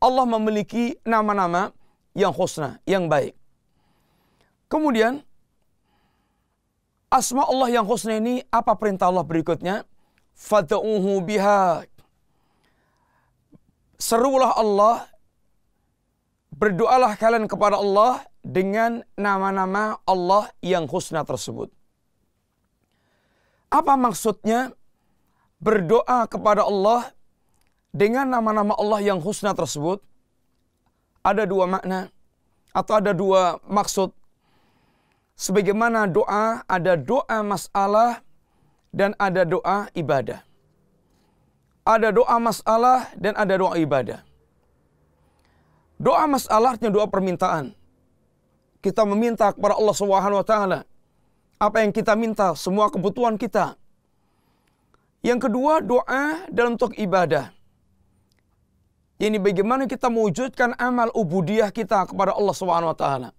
Allah 0.00 0.24
memiliki 0.28 1.00
nama-nama 1.08 1.72
yang 2.12 2.32
husna, 2.36 2.80
yang 2.84 3.08
baik. 3.08 3.32
Kemudian 4.68 5.22
asma 7.12 7.46
Allah 7.46 7.68
yang 7.70 7.86
husna 7.86 8.18
ini 8.18 8.42
apa 8.50 8.74
perintah 8.74 9.08
Allah 9.08 9.22
berikutnya? 9.22 9.86
fad'uhu 10.34 11.22
biha. 11.22 11.86
Serulah 13.94 14.52
Allah, 14.58 15.06
berdoalah 16.52 17.14
kalian 17.16 17.46
kepada 17.46 17.78
Allah 17.78 18.26
dengan 18.44 19.06
nama-nama 19.16 20.02
Allah 20.04 20.50
yang 20.60 20.84
husna 20.90 21.24
tersebut. 21.24 21.70
Apa 23.72 23.96
maksudnya 23.96 24.74
berdoa 25.58 26.28
kepada 26.28 26.66
Allah 26.66 27.10
dengan 27.94 28.28
nama-nama 28.28 28.76
Allah 28.76 29.00
yang 29.00 29.22
husna 29.22 29.56
tersebut? 29.56 30.02
Ada 31.24 31.48
dua 31.48 31.64
makna 31.64 32.12
atau 32.76 33.00
ada 33.00 33.16
dua 33.16 33.56
maksud. 33.64 34.12
Sebagaimana 35.34 36.06
doa, 36.06 36.62
ada 36.70 36.94
doa 36.94 37.38
masalah 37.42 38.22
dan 38.94 39.18
ada 39.18 39.42
doa 39.42 39.90
ibadah. 39.98 40.40
Ada 41.84 42.14
doa 42.14 42.36
masalah 42.38 43.10
dan 43.18 43.34
ada 43.34 43.54
doa 43.58 43.74
ibadah. 43.76 44.22
Doa 45.98 46.24
masalahnya 46.30 46.88
doa 46.88 47.06
permintaan. 47.10 47.74
Kita 48.78 49.02
meminta 49.04 49.50
kepada 49.50 49.74
Allah 49.74 49.96
Subhanahu 49.96 50.40
wa 50.40 50.46
taala 50.46 50.80
apa 51.58 51.80
yang 51.80 51.94
kita 51.94 52.12
minta, 52.18 52.52
semua 52.58 52.90
kebutuhan 52.90 53.38
kita. 53.38 53.78
Yang 55.24 55.48
kedua, 55.48 55.80
doa 55.80 56.44
dalam 56.52 56.76
bentuk 56.76 56.92
ibadah. 57.00 57.54
Ini 59.16 59.40
bagaimana 59.40 59.88
kita 59.88 60.12
mewujudkan 60.12 60.76
amal 60.76 61.08
ubudiyah 61.14 61.72
kita 61.72 62.04
kepada 62.04 62.36
Allah 62.36 62.52
Subhanahu 62.52 62.92
wa 62.92 62.98
taala. 62.98 63.30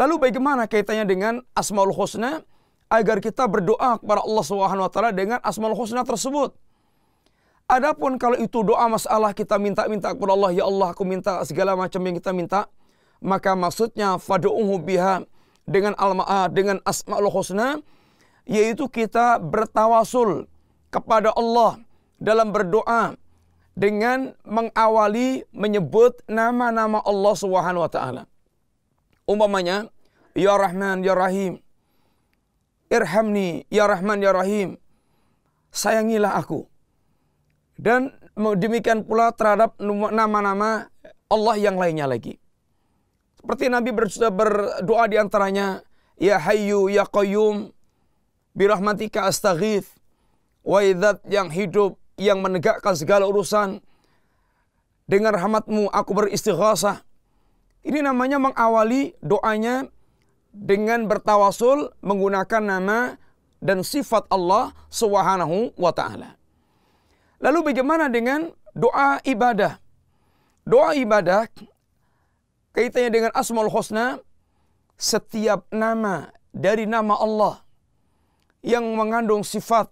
Lalu 0.00 0.14
bagaimana 0.16 0.64
kaitannya 0.64 1.04
dengan 1.04 1.34
Asmaul 1.52 1.92
Husna 1.92 2.40
agar 2.88 3.20
kita 3.20 3.44
berdoa 3.44 4.00
kepada 4.00 4.24
Allah 4.24 4.44
Subhanahu 4.48 4.88
wa 4.88 4.90
taala 4.90 5.12
dengan 5.12 5.44
Asmaul 5.44 5.76
Husna 5.76 6.08
tersebut? 6.08 6.56
Adapun 7.68 8.16
kalau 8.16 8.40
itu 8.40 8.64
doa 8.64 8.88
masalah 8.88 9.36
kita 9.36 9.60
minta-minta 9.60 10.10
kepada 10.16 10.32
Allah, 10.34 10.50
ya 10.56 10.64
Allah 10.66 10.90
aku 10.90 11.06
minta 11.06 11.38
segala 11.46 11.78
macam 11.78 12.02
yang 12.02 12.18
kita 12.18 12.34
minta, 12.34 12.66
maka 13.22 13.54
maksudnya 13.54 14.16
fad'uhu 14.18 14.80
biha 14.82 15.22
dengan 15.68 15.94
al 15.94 16.16
dengan 16.50 16.82
asmaul 16.82 17.30
husna 17.30 17.78
yaitu 18.48 18.90
kita 18.90 19.38
bertawasul 19.38 20.50
kepada 20.90 21.30
Allah 21.36 21.78
dalam 22.18 22.50
berdoa 22.50 23.14
dengan 23.78 24.34
mengawali 24.42 25.46
menyebut 25.54 26.18
nama-nama 26.26 26.98
Allah 27.06 27.34
Subhanahu 27.38 27.86
wa 27.86 27.90
taala. 27.92 28.22
Umpamanya, 29.30 29.86
ya 30.34 30.58
Rahman 30.58 31.06
ya 31.06 31.14
Rahim. 31.14 31.62
Irhamni 32.90 33.62
ya 33.70 33.86
Rahman 33.86 34.18
ya 34.18 34.34
Rahim. 34.34 34.74
Sayangilah 35.70 36.34
aku. 36.34 36.66
Dan 37.78 38.10
demikian 38.34 39.06
pula 39.06 39.30
terhadap 39.30 39.78
nama-nama 40.10 40.90
Allah 41.30 41.54
yang 41.54 41.78
lainnya 41.78 42.10
lagi. 42.10 42.42
Seperti 43.38 43.70
Nabi 43.70 43.94
berdoa 43.94 45.06
di 45.06 45.14
antaranya, 45.14 45.86
Ya 46.18 46.36
Hayyu 46.42 46.90
Ya 46.90 47.06
Qayyum, 47.06 47.70
birahmatika 48.52 49.30
astaghith, 49.30 49.86
wa 50.66 50.82
yang 51.30 51.48
hidup, 51.54 51.96
yang 52.18 52.42
menegakkan 52.42 52.98
segala 52.98 53.30
urusan, 53.30 53.78
dengan 55.06 55.32
rahmatmu 55.38 55.88
aku 55.94 56.10
beristighasah. 56.18 57.06
Ini 57.80 58.04
namanya 58.04 58.36
mengawali 58.36 59.16
doanya 59.24 59.88
dengan 60.52 61.08
bertawasul 61.08 61.96
menggunakan 62.04 62.60
nama 62.60 63.16
dan 63.62 63.80
sifat 63.80 64.28
Allah 64.28 64.76
Subhanahu 64.92 65.72
wa 65.80 65.92
taala. 65.94 66.36
Lalu 67.40 67.72
bagaimana 67.72 68.12
dengan 68.12 68.52
doa 68.76 69.16
ibadah? 69.24 69.80
Doa 70.68 70.92
ibadah 70.92 71.48
kaitannya 72.76 73.10
dengan 73.10 73.32
Asmaul 73.32 73.72
Husna 73.72 74.20
setiap 75.00 75.64
nama 75.72 76.28
dari 76.52 76.84
nama 76.84 77.16
Allah 77.16 77.64
yang 78.60 78.84
mengandung 78.92 79.40
sifat 79.40 79.88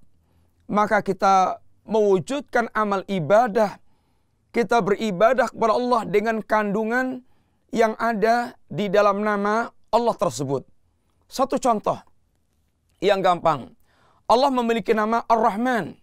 maka 0.69 1.01
kita 1.01 1.65
mewujudkan 1.89 2.69
amal 2.77 3.01
ibadah 3.09 3.81
kita 4.53 4.85
beribadah 4.85 5.49
kepada 5.49 5.73
Allah 5.73 6.03
dengan 6.05 6.45
kandungan 6.45 7.25
yang 7.75 7.93
ada 8.01 8.57
di 8.69 8.89
dalam 8.89 9.21
nama 9.21 9.69
Allah 9.93 10.17
tersebut. 10.17 10.65
Satu 11.29 11.61
contoh 11.61 12.01
yang 13.05 13.21
gampang. 13.21 13.73
Allah 14.29 14.51
memiliki 14.53 14.93
nama 14.93 15.25
Ar-Rahman. 15.25 15.97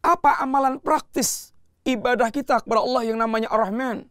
Apa 0.00 0.40
amalan 0.40 0.80
praktis 0.80 1.52
ibadah 1.84 2.32
kita 2.32 2.60
kepada 2.64 2.80
Allah 2.80 3.04
yang 3.08 3.20
namanya 3.20 3.48
Ar-Rahman? 3.52 4.08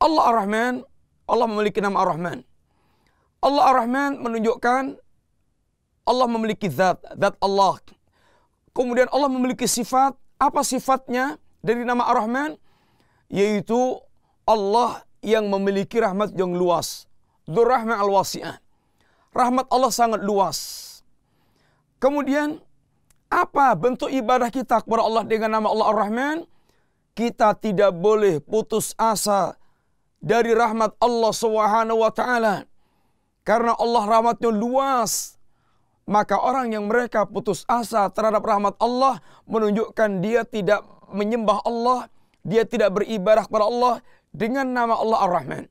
Allah 0.00 0.22
Ar-Rahman, 0.32 0.84
Allah 1.28 1.46
memiliki 1.48 1.80
nama 1.80 2.04
Ar-Rahman. 2.04 2.44
Allah 3.44 3.64
Ar-Rahman 3.72 4.20
menunjukkan 4.20 4.96
Allah 6.08 6.26
memiliki 6.28 6.72
zat, 6.72 7.04
zat 7.04 7.36
Allah. 7.44 7.76
Kemudian 8.72 9.12
Allah 9.12 9.28
memiliki 9.28 9.68
sifat, 9.68 10.16
apa 10.40 10.64
sifatnya 10.64 11.36
dari 11.60 11.84
nama 11.84 12.08
Ar-Rahman? 12.08 12.56
Yaitu 13.28 14.00
Allah 14.48 15.04
yang 15.24 15.50
memiliki 15.50 15.98
rahmat 15.98 16.34
yang 16.34 16.54
luas. 16.54 17.08
Dzurrahman 17.48 17.96
al-wasi'ah. 17.98 18.60
Rahmat 19.32 19.66
Allah 19.70 19.92
sangat 19.92 20.20
luas. 20.24 20.58
Kemudian 21.98 22.62
apa 23.28 23.76
bentuk 23.76 24.08
ibadah 24.08 24.48
kita 24.48 24.80
kepada 24.80 25.04
Allah 25.04 25.24
dengan 25.26 25.58
nama 25.58 25.68
Allah 25.68 25.86
Ar-Rahman? 25.92 26.36
Kita 27.12 27.52
tidak 27.58 27.92
boleh 27.98 28.38
putus 28.38 28.94
asa 28.94 29.58
dari 30.22 30.54
rahmat 30.54 30.94
Allah 31.02 31.32
Subhanahu 31.34 32.00
wa 32.00 32.12
taala. 32.14 32.64
Karena 33.42 33.74
Allah 33.74 34.02
rahmatnya 34.06 34.54
luas. 34.54 35.34
Maka 36.08 36.40
orang 36.40 36.72
yang 36.72 36.88
mereka 36.88 37.28
putus 37.28 37.68
asa 37.68 38.08
terhadap 38.08 38.40
rahmat 38.40 38.80
Allah 38.80 39.20
menunjukkan 39.44 40.24
dia 40.24 40.40
tidak 40.40 40.80
menyembah 41.12 41.60
Allah, 41.68 42.08
dia 42.40 42.64
tidak 42.64 42.96
beribadah 42.96 43.44
kepada 43.44 43.68
Allah 43.68 43.94
dengan 44.37 44.69
nama 44.69 44.97
Allah 44.97 45.19
Ar-Rahman. 45.29 45.65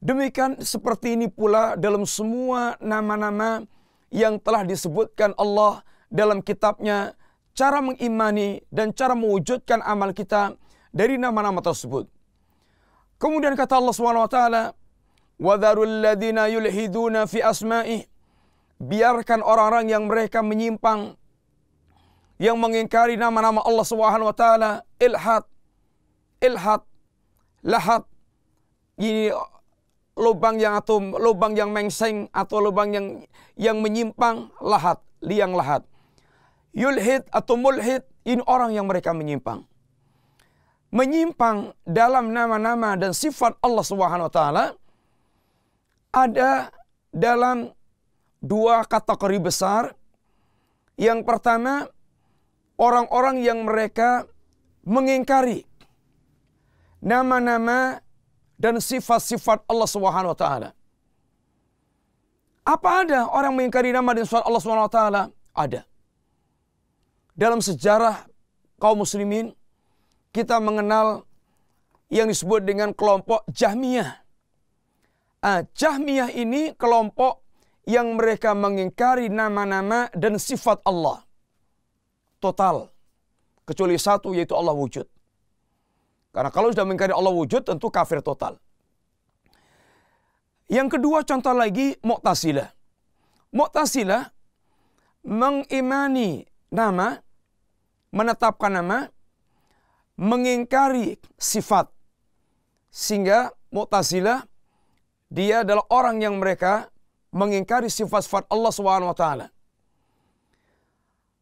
Demikian 0.00 0.64
seperti 0.64 1.12
ini 1.12 1.28
pula 1.28 1.76
dalam 1.76 2.08
semua 2.08 2.72
nama-nama 2.80 3.68
yang 4.08 4.40
telah 4.40 4.64
disebutkan 4.64 5.36
Allah 5.36 5.84
dalam 6.08 6.40
kitabnya 6.40 7.14
cara 7.52 7.84
mengimani 7.84 8.64
dan 8.72 8.96
cara 8.96 9.12
mewujudkan 9.12 9.84
amal 9.84 10.16
kita 10.16 10.56
dari 10.88 11.20
nama-nama 11.20 11.60
tersebut. 11.60 12.08
Kemudian 13.20 13.52
kata 13.52 13.76
Allah 13.76 13.92
SWT, 13.92 14.38
وَذَرُوا 15.40 15.86
الَّذِينَ 15.88 16.38
يُلْحِدُونَ 16.56 17.16
فِي 17.28 17.40
أَسْمَائِهِ 17.40 18.00
Biarkan 18.80 19.44
orang-orang 19.44 19.92
yang 19.92 20.08
mereka 20.08 20.40
menyimpang, 20.40 21.16
yang 22.40 22.56
mengingkari 22.56 23.20
nama-nama 23.20 23.60
Allah 23.60 23.84
Subhanahu 23.84 24.32
wa 24.32 24.36
taala, 24.36 24.88
ilhad, 24.96 25.44
ilhad, 26.40 26.80
lahat. 27.65 28.05
Ini 28.95 29.33
lubang 30.15 30.55
yang 30.61 30.79
atau 30.79 31.01
lubang 31.01 31.57
yang 31.57 31.75
mengseng 31.75 32.31
atau 32.31 32.63
lubang 32.63 32.95
yang 32.95 33.05
yang 33.59 33.83
menyimpang 33.83 34.53
lahat, 34.63 35.01
liang 35.19 35.51
lahat. 35.51 35.83
Yulhid 36.71 37.27
atau 37.33 37.59
mulhid 37.59 38.07
ini 38.23 38.39
orang 38.47 38.71
yang 38.71 38.87
mereka 38.87 39.11
menyimpang. 39.11 39.67
Menyimpang 40.95 41.75
dalam 41.83 42.31
nama-nama 42.31 42.95
dan 42.95 43.11
sifat 43.11 43.59
Allah 43.59 43.83
Subhanahu 43.83 44.31
wa 44.31 44.33
taala 44.33 44.65
ada 46.15 46.71
dalam 47.11 47.75
dua 48.39 48.87
kategori 48.87 49.39
besar. 49.43 49.91
Yang 50.95 51.27
pertama, 51.27 51.91
orang-orang 52.79 53.43
yang 53.43 53.67
mereka 53.67 54.23
mengingkari 54.87 55.67
nama-nama 57.05 58.01
dan 58.57 58.81
sifat-sifat 58.81 59.69
Allah 59.69 59.85
Subhanahu 59.85 60.33
wa 60.33 60.39
taala. 60.39 60.69
Apa 62.65 63.05
ada 63.05 63.29
orang 63.29 63.53
mengingkari 63.53 63.93
nama 63.93 64.17
dan 64.17 64.25
sifat 64.25 64.41
Allah 64.41 64.61
Subhanahu 64.65 64.89
wa 64.89 64.93
taala? 64.93 65.21
Ada 65.53 65.85
dalam 67.35 67.59
sejarah 67.59 68.25
kaum 68.79 69.03
muslimin 69.03 69.51
kita 70.31 70.57
mengenal 70.63 71.27
yang 72.07 72.31
disebut 72.31 72.63
dengan 72.63 72.95
kelompok 72.95 73.43
Jahmiyah. 73.51 74.23
Ah, 75.43 75.61
Jahmiyah 75.75 76.31
ini 76.31 76.73
kelompok 76.73 77.43
yang 77.85 78.17
mereka 78.17 78.57
mengingkari 78.57 79.29
nama-nama 79.29 80.09
dan 80.15 80.41
sifat 80.41 80.81
Allah. 80.87 81.21
Total. 82.41 82.89
Kecuali 83.67 83.99
satu 83.99 84.33
yaitu 84.33 84.57
Allah 84.57 84.73
wujud. 84.73 85.05
Karena 86.35 86.51
kalau 86.51 86.75
sudah 86.75 86.83
mengingkari 86.83 87.15
Allah 87.15 87.31
wujud 87.31 87.63
tentu 87.63 87.87
kafir 87.87 88.19
total. 88.19 88.59
Yang 90.67 90.99
kedua 90.99 91.23
contoh 91.23 91.55
lagi 91.55 91.95
Mu'tazilah. 92.03 92.67
Mu'tazilah 93.55 94.35
mengimani 95.23 96.43
nama 96.67 97.23
menetapkan 98.15 98.71
nama, 98.71 99.11
mengingkari 100.15 101.19
sifat. 101.35 101.91
Sehingga 102.87 103.51
Mu'tazilah 103.75 104.47
dia 105.27 105.67
adalah 105.67 105.83
orang 105.91 106.23
yang 106.23 106.39
mereka 106.39 106.87
mengingkari 107.35 107.91
sifat-sifat 107.91 108.47
Allah 108.47 108.71
Subhanahu 108.71 109.11
wa 109.11 109.17
taala. 109.17 109.51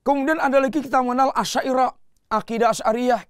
Kemudian 0.01 0.41
ada 0.41 0.57
lagi 0.57 0.81
kita 0.81 1.05
mengenal 1.05 1.29
Asy'ariyah, 1.37 1.93
akidah 2.33 2.73
Asy'ariyah. 2.73 3.21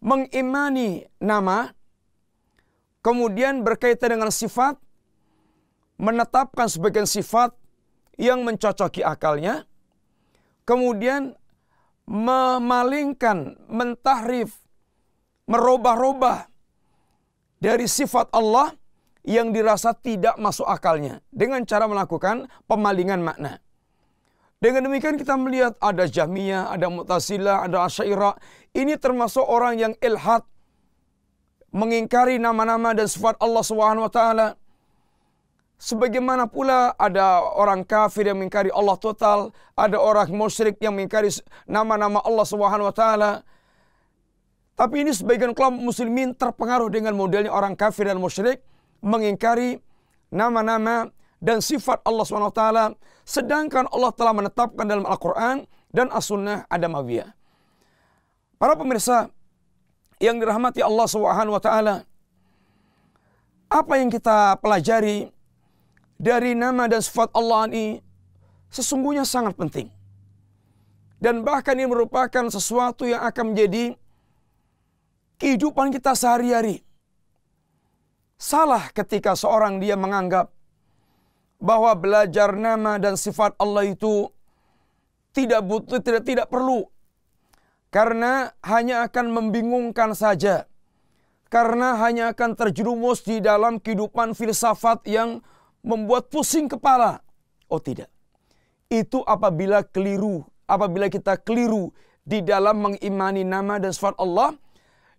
Mengimani 0.00 1.04
nama 1.20 1.76
kemudian 3.04 3.60
berkaitan 3.60 4.16
dengan 4.16 4.32
sifat 4.32 4.80
menetapkan 6.00 6.72
sebagian 6.72 7.04
sifat 7.04 7.52
yang 8.16 8.40
mencocoki 8.40 9.04
akalnya 9.04 9.68
kemudian 10.64 11.36
memalingkan, 12.10 13.54
mentahrif, 13.70 14.58
merubah-rubah 15.46 16.50
dari 17.62 17.86
sifat 17.86 18.32
Allah 18.34 18.74
yang 19.22 19.52
dirasa 19.52 19.92
tidak 19.94 20.34
masuk 20.40 20.66
akalnya 20.66 21.20
dengan 21.28 21.62
cara 21.68 21.84
melakukan 21.86 22.48
pemalingan 22.64 23.20
makna. 23.20 23.60
Dengan 24.60 24.92
demikian 24.92 25.16
kita 25.16 25.40
melihat 25.40 25.72
ada 25.80 26.04
Jahmiyah, 26.04 26.68
ada 26.68 26.92
Mu'tazilah, 26.92 27.64
ada 27.64 27.88
Asy'ariyah. 27.88 28.36
Ini 28.70 28.94
termasuk 29.02 29.42
orang 29.42 29.74
yang 29.78 29.92
ilhad 29.98 30.46
mengingkari 31.74 32.38
nama-nama 32.38 32.94
dan 32.94 33.10
sifat 33.10 33.38
Allah 33.42 33.64
Subhanahu 33.66 34.06
wa 34.06 34.12
taala. 34.12 34.48
Sebagaimana 35.80 36.44
pula 36.44 36.92
ada 36.94 37.40
orang 37.56 37.88
kafir 37.88 38.28
yang 38.28 38.36
mengingkari 38.36 38.68
Allah 38.68 39.00
total, 39.00 39.48
ada 39.72 39.96
orang 39.96 40.28
musyrik 40.28 40.76
yang 40.78 40.92
mengingkari 40.92 41.32
nama-nama 41.64 42.20
Allah 42.20 42.46
Subhanahu 42.46 42.90
wa 42.90 42.94
taala. 42.94 43.42
Tapi 44.76 45.08
ini 45.08 45.12
sebagian 45.16 45.56
kelompok 45.56 45.80
muslimin 45.80 46.36
terpengaruh 46.36 46.92
dengan 46.92 47.16
modelnya 47.16 47.50
orang 47.50 47.74
kafir 47.74 48.06
dan 48.06 48.20
musyrik 48.20 48.60
mengingkari 49.00 49.80
nama-nama 50.30 51.10
dan 51.40 51.64
sifat 51.64 52.04
Allah 52.04 52.24
SWT 52.24 52.64
sedangkan 53.24 53.88
Allah 53.90 54.12
telah 54.12 54.32
menetapkan 54.36 54.84
dalam 54.84 55.08
Al-Quran 55.08 55.64
dan 55.90 56.12
As-Sunnah 56.12 56.68
Adamawiyah. 56.68 57.39
Para 58.60 58.76
pemirsa 58.76 59.32
yang 60.20 60.36
dirahmati 60.36 60.84
Allah 60.84 61.08
SWT, 61.08 61.70
apa 63.72 63.92
yang 63.96 64.12
kita 64.12 64.60
pelajari 64.60 65.32
dari 66.20 66.52
nama 66.52 66.84
dan 66.84 67.00
sifat 67.00 67.32
Allah 67.32 67.64
ini 67.72 68.04
sesungguhnya 68.68 69.24
sangat 69.24 69.56
penting. 69.56 69.88
Dan 71.16 71.40
bahkan 71.40 71.72
ini 71.72 71.88
merupakan 71.88 72.52
sesuatu 72.52 73.08
yang 73.08 73.24
akan 73.24 73.56
menjadi 73.56 73.96
kehidupan 75.40 75.88
kita 75.88 76.12
sehari-hari. 76.12 76.84
Salah 78.36 78.92
ketika 78.92 79.32
seorang 79.40 79.80
dia 79.80 79.96
menganggap 79.96 80.52
bahwa 81.56 81.96
belajar 81.96 82.52
nama 82.52 83.00
dan 83.00 83.16
sifat 83.16 83.56
Allah 83.56 83.88
itu 83.88 84.28
tidak 85.32 85.64
butuh 85.64 86.00
tidak 86.04 86.28
tidak 86.28 86.46
perlu 86.52 86.84
karena 87.90 88.54
hanya 88.62 89.06
akan 89.06 89.26
membingungkan 89.34 90.14
saja 90.14 90.66
karena 91.50 91.98
hanya 91.98 92.30
akan 92.30 92.54
terjerumus 92.54 93.26
di 93.26 93.42
dalam 93.42 93.82
kehidupan 93.82 94.38
filsafat 94.38 95.02
yang 95.10 95.42
membuat 95.82 96.30
pusing 96.30 96.70
kepala 96.70 97.22
oh 97.66 97.82
tidak 97.82 98.10
itu 98.86 99.22
apabila 99.26 99.82
keliru 99.82 100.46
apabila 100.70 101.10
kita 101.10 101.34
keliru 101.38 101.90
di 102.22 102.38
dalam 102.46 102.78
mengimani 102.78 103.42
nama 103.42 103.82
dan 103.82 103.90
sifat 103.90 104.14
Allah 104.22 104.54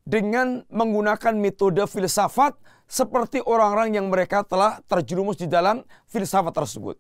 dengan 0.08 0.64
menggunakan 0.72 1.36
metode 1.36 1.84
filsafat 1.86 2.56
seperti 2.88 3.44
orang-orang 3.44 3.96
yang 4.00 4.08
mereka 4.08 4.44
telah 4.48 4.80
terjerumus 4.88 5.40
di 5.40 5.48
dalam 5.48 5.84
filsafat 6.12 6.52
tersebut. 6.52 7.00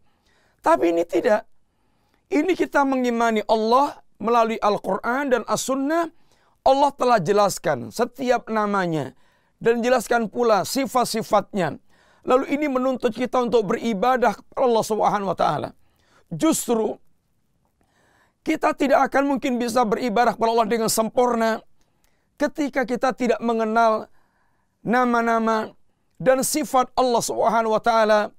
Tapi 0.63 0.93
ini 0.93 1.03
tidak. 1.03 1.43
Ini 2.31 2.55
kita 2.55 2.87
mengimani 2.87 3.43
Allah 3.43 3.99
melalui 4.21 4.61
Al-Quran 4.61 5.33
dan 5.33 5.41
As-Sunnah. 5.49 6.13
Allah 6.61 6.91
telah 6.93 7.17
jelaskan 7.17 7.89
setiap 7.89 8.45
namanya. 8.45 9.17
Dan 9.57 9.81
jelaskan 9.81 10.29
pula 10.29 10.61
sifat-sifatnya. 10.61 11.81
Lalu 12.21 12.53
ini 12.53 12.69
menuntut 12.69 13.13
kita 13.13 13.41
untuk 13.41 13.73
beribadah 13.73 14.37
kepada 14.37 14.61
Allah 14.61 14.85
Subhanahu 14.85 15.29
wa 15.33 15.37
taala. 15.37 15.69
Justru 16.29 17.01
kita 18.45 18.73
tidak 18.77 19.09
akan 19.09 19.37
mungkin 19.37 19.57
bisa 19.57 19.81
beribadah 19.85 20.37
kepada 20.37 20.49
Allah 20.53 20.69
dengan 20.69 20.89
sempurna 20.89 21.61
ketika 22.37 22.85
kita 22.85 23.13
tidak 23.13 23.37
mengenal 23.41 24.09
nama-nama 24.81 25.73
dan 26.17 26.41
sifat 26.41 26.89
Allah 26.97 27.21
Subhanahu 27.21 27.73
wa 27.73 27.81
taala 27.81 28.33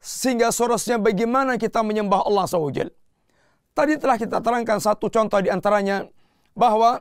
sehingga 0.00 0.52
seharusnya 0.52 1.00
bagaimana 1.00 1.56
kita 1.56 1.80
menyembah 1.80 2.24
Allah 2.24 2.44
SWT. 2.44 3.01
Tadi 3.72 3.96
telah 3.96 4.20
kita 4.20 4.44
terangkan 4.44 4.78
satu 4.78 5.08
contoh 5.08 5.40
di 5.40 5.48
antaranya 5.48 6.04
bahwa 6.52 7.00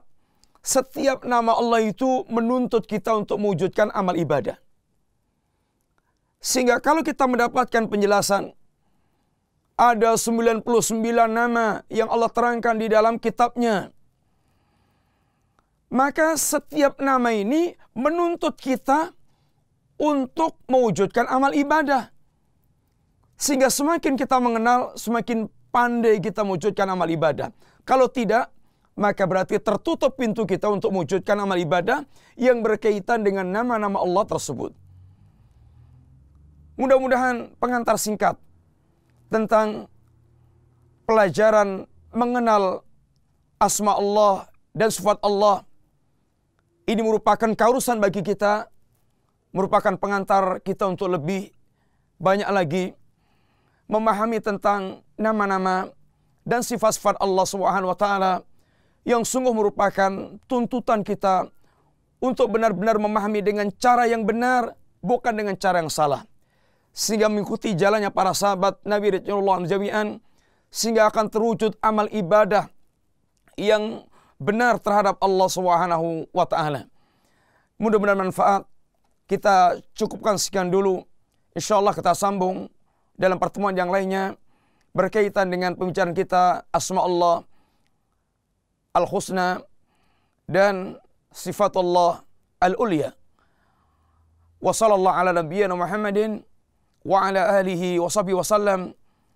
setiap 0.64 1.28
nama 1.28 1.52
Allah 1.58 1.84
itu 1.84 2.24
menuntut 2.32 2.88
kita 2.88 3.12
untuk 3.18 3.44
mewujudkan 3.44 3.92
amal 3.92 4.16
ibadah. 4.16 4.56
Sehingga 6.42 6.80
kalau 6.80 7.04
kita 7.04 7.28
mendapatkan 7.28 7.86
penjelasan 7.92 8.56
ada 9.76 10.14
99 10.14 10.64
nama 11.28 11.82
yang 11.90 12.08
Allah 12.08 12.30
terangkan 12.30 12.78
di 12.78 12.88
dalam 12.88 13.18
kitabnya. 13.18 13.90
Maka 15.92 16.40
setiap 16.40 17.04
nama 17.04 17.36
ini 17.36 17.76
menuntut 17.92 18.56
kita 18.56 19.12
untuk 20.00 20.56
mewujudkan 20.72 21.28
amal 21.28 21.52
ibadah. 21.52 22.10
Sehingga 23.36 23.68
semakin 23.74 24.16
kita 24.16 24.38
mengenal, 24.38 24.96
semakin 24.96 25.50
pandai 25.72 26.20
kita 26.20 26.44
mewujudkan 26.44 26.86
amal 26.92 27.08
ibadah. 27.08 27.50
Kalau 27.88 28.12
tidak, 28.12 28.52
maka 29.00 29.24
berarti 29.26 29.58
tertutup 29.58 30.20
pintu 30.20 30.44
kita 30.44 30.68
untuk 30.68 30.92
mewujudkan 30.92 31.40
amal 31.40 31.58
ibadah 31.58 32.04
yang 32.36 32.60
berkaitan 32.62 33.24
dengan 33.24 33.48
nama-nama 33.48 34.04
Allah 34.04 34.24
tersebut. 34.28 34.76
Mudah-mudahan 36.76 37.56
pengantar 37.58 37.96
singkat 37.96 38.36
tentang 39.32 39.88
pelajaran 41.08 41.88
mengenal 42.12 42.84
asma 43.58 43.96
Allah 43.96 44.52
dan 44.76 44.92
sifat 44.92 45.20
Allah 45.24 45.64
ini 46.88 47.00
merupakan 47.04 47.52
kaurusan 47.56 48.04
bagi 48.04 48.20
kita 48.24 48.68
merupakan 49.52 49.96
pengantar 50.00 50.64
kita 50.64 50.88
untuk 50.88 51.12
lebih 51.12 51.52
banyak 52.20 52.48
lagi 52.48 52.84
memahami 53.92 54.40
tentang 54.40 55.04
nama-nama 55.20 55.92
dan 56.48 56.64
sifat-sifat 56.64 57.20
Allah 57.20 57.44
Subhanahu 57.44 57.92
wa 57.92 57.98
taala 58.00 58.34
yang 59.04 59.28
sungguh 59.28 59.52
merupakan 59.52 60.40
tuntutan 60.48 61.04
kita 61.04 61.52
untuk 62.24 62.56
benar-benar 62.56 62.96
memahami 62.96 63.44
dengan 63.44 63.68
cara 63.76 64.08
yang 64.08 64.24
benar 64.24 64.80
bukan 65.04 65.36
dengan 65.36 65.60
cara 65.60 65.84
yang 65.84 65.92
salah 65.92 66.24
sehingga 66.96 67.28
mengikuti 67.28 67.76
jalannya 67.76 68.14
para 68.16 68.32
sahabat 68.32 68.80
Nabi 68.88 69.20
Rasulullah 69.20 69.60
jami'an 69.68 70.24
sehingga 70.72 71.12
akan 71.12 71.28
terwujud 71.28 71.76
amal 71.84 72.08
ibadah 72.16 72.72
yang 73.60 74.08
benar 74.40 74.80
terhadap 74.80 75.20
Allah 75.20 75.48
Subhanahu 75.52 76.32
wa 76.32 76.46
taala. 76.48 76.88
Mudah-mudahan 77.76 78.30
manfaat 78.30 78.64
kita 79.28 79.80
cukupkan 79.96 80.40
sekian 80.40 80.72
dulu. 80.72 81.04
Insya 81.52 81.80
Allah 81.80 81.92
kita 81.92 82.16
sambung 82.16 82.72
dalam 83.16 83.38
pertemuan 83.38 83.76
yang 83.76 83.92
lainnya 83.92 84.36
berkaitan 84.92 85.48
dengan 85.48 85.76
pembicaraan 85.76 86.16
kita 86.16 86.68
asma 86.72 87.04
Allah 87.04 87.48
al-husna 88.96 89.64
dan 90.48 91.00
sifat 91.32 91.76
Allah 91.80 92.24
al-ulya. 92.60 93.16
Wa 94.62 94.76
sallallahu 94.76 95.16
ala 95.16 95.32
nabiyyina 95.34 95.74
Muhammadin 95.74 96.44
wa 97.02 97.26
ala 97.26 97.58
alihi 97.58 97.98
wa 97.98 98.12
sahbihi 98.12 98.38
wa 98.38 98.46
sallam. 98.46 98.82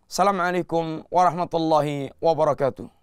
Assalamualaikum 0.06 1.02
warahmatullahi 1.10 2.14
wabarakatuh. 2.22 2.95